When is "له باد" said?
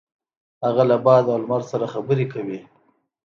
0.89-1.23